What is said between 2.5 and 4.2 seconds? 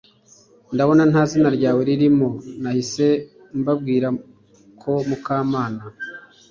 Nahise mbabwira